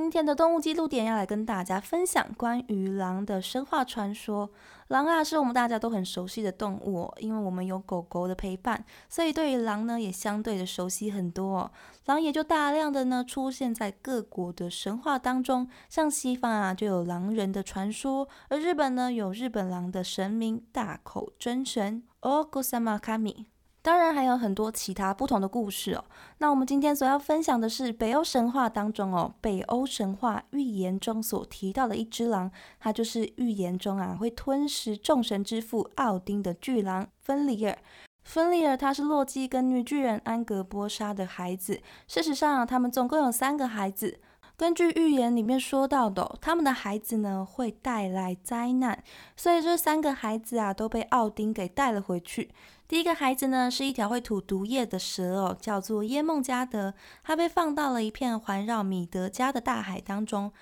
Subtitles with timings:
[0.00, 4.48] 今天的动物记录点要来跟大家分享关于狼的神话传说。
[4.88, 11.70] 狼啊，是我们大家都很熟悉的动物，因为我们有狗狗的陪伴，所以对于狼呢也相对的熟悉很多。
[12.06, 23.49] 狼也就大量的呢出现在各国的神话当中，像西方啊就有狼人的传说，而日本呢有日本狼的神明大口真神 Ogusama Kami。
[23.82, 26.04] 当然还有很多其他不同的故事哦。
[26.38, 37.78] 那我们今天所要分享的是北欧神话当中哦，北欧神话预言中所提到的一只狼，它就是预言中啊会吞噬众神之父奥丁的巨狼芬里尔。
[38.22, 41.80] 芬里尔他是洛基跟女巨人安格波莎的孩子。
[42.06, 44.20] 事实上，他们总共有三个孩子。
[44.60, 49.02] 根据预言里面说到的，他们的孩子呢会带来灾难，
[49.34, 52.50] 所以这三个孩子啊都被奥丁给带了回去。
[52.86, 56.92] 第一个孩子呢，是一条会吐毒液的蛇哦，叫做耶梦加德，
[57.24, 60.52] 他被放到了一片环绕米德加的大海当中。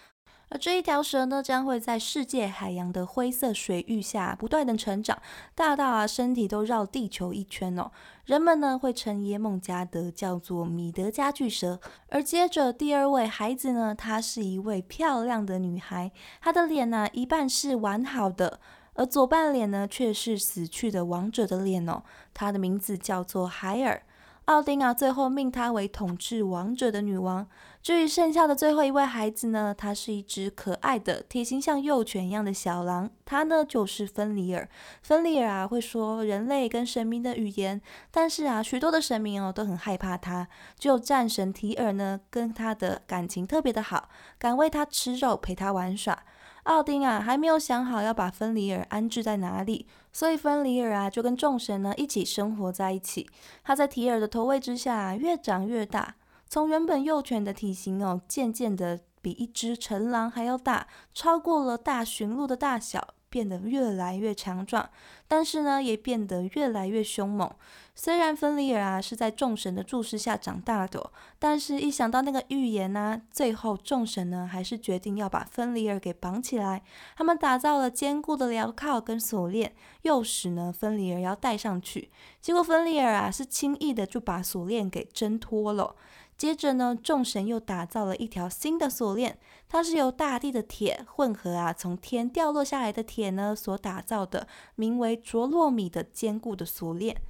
[0.51, 5.21] 而这一条蛇呢，将会在世界海洋的灰色水域下不断的成长，
[5.55, 7.91] 大到啊身体都绕地球一圈哦。
[8.25, 11.81] 人们呢会称耶梦加德叫做米德加巨蛇。
[12.09, 18.61] 而接着第二位孩子呢，她是一位漂亮的女孩，她的脸呢一半是完好的。
[18.95, 22.03] 而左半脸呢，却是死去的王者的脸哦。
[22.33, 24.03] 她的名字叫做海尔。
[24.49, 27.47] 奥丁啊，最后命她为统治王者的女王。
[27.83, 33.11] 至于剩下的最后一位孩子呢，他是一只可爱的、体型像幼犬一样的小狼。
[33.27, 34.67] 他呢，就是芬里尔。
[35.03, 37.79] 芬里尔啊，会说人类跟神明的语言，
[38.11, 40.49] 但是啊，许多的神明哦都很害怕他。
[40.79, 46.25] 只有战神提尔呢，跟他的感情特别的好，敢喂他吃肉，陪他玩耍。
[46.69, 53.27] 奥丁啊，还没有想好要把芬里尔安置在哪里，所以芬里尔啊，就跟众神呢一起生活在一起。
[53.65, 63.15] 他在提尔的投喂之下，越长越大，从原本幼犬的体型哦，渐渐的比一只成狼还要大，超过了大驯鹿的大小。
[63.29, 64.89] 变得越来越强壮，
[65.27, 67.51] 但是呢，也变得越来越凶猛。
[67.95, 76.83] 虽然芬里尔啊是在众神的注视下长大的，但是一想到那个预言呢，最后众神呢还是决定要把芬里尔给绑起来。
[77.17, 82.11] 他们打造了坚固的镣铐跟锁链，诱使呢芬里尔要戴上去。
[82.41, 85.97] 结果芬里尔啊是轻易的就把锁链给挣脱了。
[86.39, 89.37] 接着呢，众神又打造了一条新的锁链，
[89.69, 94.47] 它是由大地的铁混合啊，从天掉落下来的铁呢所打造的，
[94.77, 97.21] 名为卓洛米的坚固的锁链。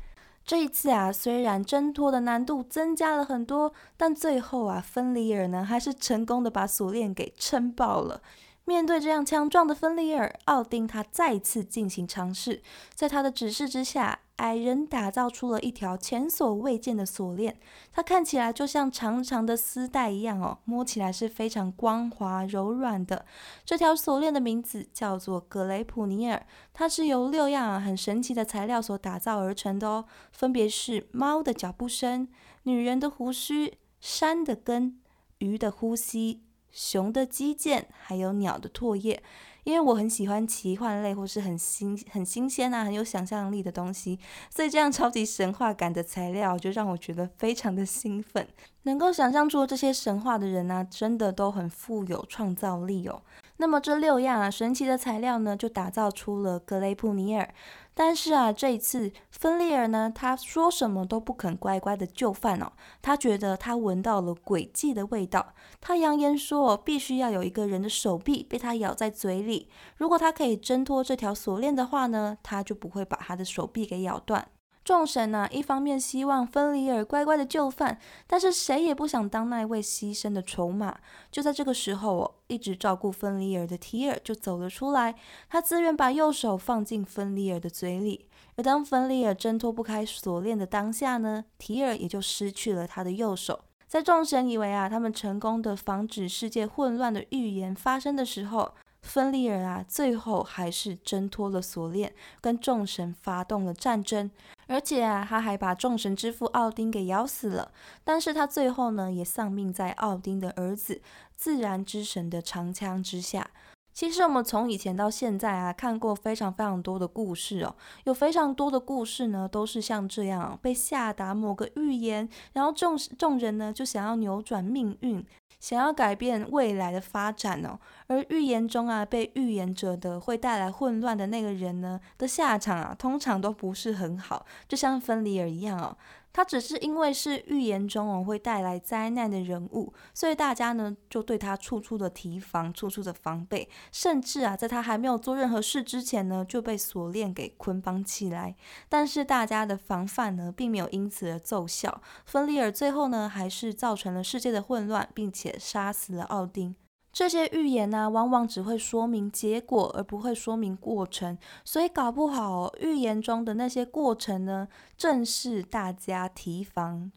[0.44, 8.20] 这一次啊，虽然挣脱的难度增加了很多，但最后啊，芬里尔呢还是成功的把锁链给撑爆了。
[8.68, 12.62] 面对这样强壮的芬里尔，奥丁他再次进行尝试，
[12.94, 14.20] 在他的指示之下。
[14.36, 17.58] 矮人打造出了一条前所未见的锁链，
[17.90, 23.26] 它看起来就像长长的丝带一样哦，摸起来是非常光滑柔软的。
[23.64, 32.28] 这条锁链的名字叫做格雷普尼尔，它是由六样很神奇的材料所打造而成的哦，分别是猫的脚步声、
[32.62, 35.00] 女人的胡须、山的根、
[35.38, 36.44] 鱼的呼吸、
[36.78, 39.20] 熊的肌腱，还有鸟的唾液。
[39.64, 44.18] 因为我很喜欢奇幻类或是很新很新鲜啊，很有想象力的东西，
[44.48, 48.46] 所以这样超级神话感的材料就让我觉得非常的兴奋。
[48.84, 53.20] 能够想象出这些神话的人呢，真的都很富有创造力哦。
[53.58, 57.52] 那么这六样啊神奇的材料呢，就打造出了格雷普尼尔。
[57.92, 62.70] 但是啊，这一次芬利尔呢，他说什么都不肯乖乖的就范哦。
[63.02, 65.54] 他觉得他闻到了诡计的味道。
[65.80, 69.68] 他扬言说，必须要有一个人的手臂被他咬在嘴里。
[69.96, 74.48] 如果他可以挣脱这条锁链的话呢，他就不会把他的手臂给咬断。
[74.88, 80.96] 众神呢，一方面希望芬里尔乖乖的就范，但是谁也不想当那位牺牲的筹码。
[81.30, 85.14] 就在这个时候哦，一直照顾芬里尔的提尔就走了出来，
[85.50, 88.30] 他自愿把右手放进芬里尔的嘴里。
[88.56, 93.60] 而当芬里尔挣脱不开锁链的当下呢，提尔也就失去了他的右手。
[93.86, 98.72] 在众神以为啊，他们成功的防止世界混乱的预言发生的时候。
[99.08, 104.30] 芬利尔啊，最后还是挣脱了锁链，跟众神发动了战争，
[104.66, 107.72] 而且啊，他还把众神之父奥丁给咬死了。
[108.04, 111.00] 但是他最后呢，也丧命在奥丁的儿子
[111.34, 113.50] 自然之神的长枪之下。
[113.94, 117.74] 其实我们从以前到现在啊，看过非常非常多的故事哦，
[118.04, 125.26] 有非常多的故事呢，都是像这样被下达某个预言，然后众众人呢就想要扭转命运，
[125.60, 127.78] 想要改变未来的发展哦。
[128.06, 135.96] 而预言中啊，被预言者的会带来混乱的那个人呢的下场啊，通常都不是很好，就像芬里尔一样哦。
[136.30, 148.54] 他只是因为是预言中哦会带来灾难的人物，所以大家呢就对他处处的提防，处处的防备，甚至啊在他还没有做任何事之前呢就被锁链给捆绑起来。
[148.88, 156.74] 但是大家的防范呢并没有因此而奏效，芬利尔最后呢还是造成了世界的混乱，并且杀死了奥丁。
[157.12, 161.36] 这些预言呢，往往只会说明结果，而不会说明过程。
[161.64, 167.10] 所以搞不好，预言中的那些过程呢，正是大家提防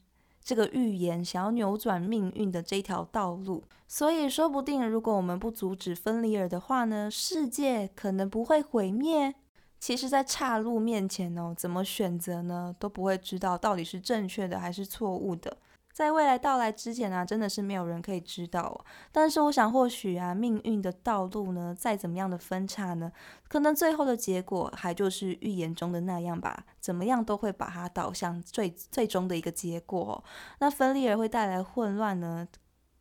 [0.43, 3.63] 这个预言想要扭转命运的这条道路。
[3.87, 9.35] 所以说不定，如果我们不阻止芬里尔的话呢，世界可能不会毁灭。
[9.79, 15.57] 其实，在岔路面前哦，怎么选择呢，都不会知道到底是正确的还是错误的。
[16.01, 18.83] 在未来到来之前啊，真的是没有人可以知道。
[19.11, 23.11] 但是我想，或许啊，命运的道路呢，再怎么样的分叉呢，
[23.47, 26.65] 可能最后的结果还就是预言中的那样吧。
[26.79, 30.23] 怎么样都会把它导向最最终的一个结果。
[30.57, 32.47] 那分裂会带来混乱呢，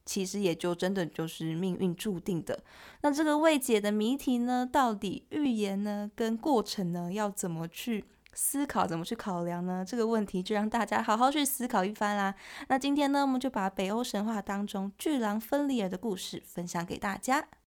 [0.05, 2.63] 其实也就真的就是命运注定的。
[3.01, 8.05] 那这个未解的谜题呢，到底预言呢跟过程呢，要怎么去？
[8.33, 9.85] 思考怎么去考量呢？
[9.87, 12.35] 这个问题就让大家好好去思考一番啦。
[12.69, 17.49] 那今天呢，我们就把北欧神话当中巨狼芬里尔的故事分享给大家。